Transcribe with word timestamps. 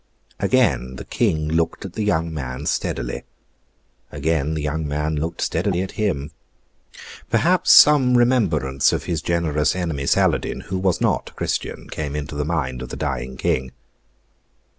Again 0.39 0.95
the 0.95 1.05
King 1.05 1.47
looked 1.47 1.85
at 1.85 1.93
the 1.93 2.03
young 2.03 2.33
man 2.33 2.65
steadily. 2.65 3.21
Again 4.11 4.55
the 4.55 4.61
young 4.63 4.87
man 4.87 5.15
looked 5.17 5.41
steadily 5.41 5.83
at 5.83 5.91
him. 5.91 6.31
Perhaps 7.29 7.71
some 7.71 8.17
remembrance 8.17 8.91
of 8.91 9.03
his 9.03 9.21
generous 9.21 9.75
enemy 9.75 10.07
Saladin, 10.07 10.61
who 10.61 10.79
was 10.79 11.01
not 11.01 11.29
a 11.29 11.33
Christian, 11.33 11.87
came 11.87 12.15
into 12.15 12.33
the 12.33 12.43
mind 12.45 12.81
of 12.81 12.89
the 12.89 12.95
dying 12.97 13.37
King. 13.37 13.73